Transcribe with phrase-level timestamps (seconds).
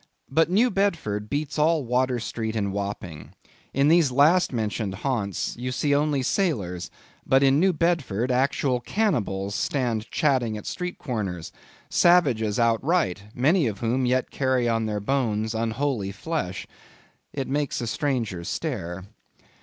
[0.31, 3.33] But New Bedford beats all Water Street and Wapping.
[3.71, 6.89] In these last mentioned haunts you see only sailors;
[7.23, 11.51] but in New Bedford, actual cannibals stand chatting at street corners;
[11.87, 16.65] savages outright; many of whom yet carry on their bones unholy flesh.
[17.31, 19.03] It makes a stranger stare.